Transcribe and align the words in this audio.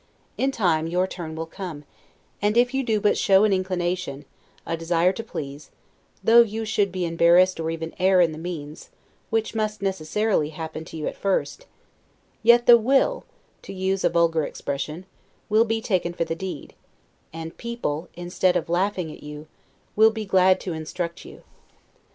In 0.35 0.49
time 0.49 0.87
your 0.87 1.05
turn 1.05 1.35
will 1.35 1.45
come; 1.45 1.83
and 2.41 2.57
if 2.57 2.73
you 2.73 2.81
do 2.81 2.99
but 2.99 3.19
show 3.19 3.43
an 3.43 3.53
inclination, 3.53 4.25
a 4.65 4.75
desire 4.75 5.13
to 5.13 5.23
please, 5.23 5.69
though 6.23 6.41
you 6.41 6.65
should 6.65 6.91
be 6.91 7.05
embarrassed 7.05 7.59
or 7.59 7.69
even 7.69 7.93
err 7.99 8.19
in 8.19 8.31
the 8.31 8.39
means, 8.39 8.89
which 9.29 9.53
must 9.53 9.79
necessarily 9.79 10.49
happen 10.49 10.83
to 10.85 10.97
you 10.97 11.05
at 11.05 11.15
first, 11.15 11.67
yet 12.41 12.65
the 12.65 12.79
will 12.79 13.25
(to 13.61 13.73
use 13.73 14.03
a 14.03 14.09
vulgar 14.09 14.41
expression) 14.43 15.05
will 15.49 15.65
be 15.65 15.79
taken 15.81 16.13
for 16.13 16.23
the 16.25 16.33
deed; 16.33 16.73
and 17.31 17.57
people, 17.57 18.09
instead 18.15 18.57
of 18.57 18.69
laughing 18.69 19.11
at 19.11 19.21
you, 19.21 19.45
will 19.95 20.09
be 20.09 20.25
glad 20.25 20.59
to 20.59 20.73
instruct 20.73 21.25
you. 21.25 21.43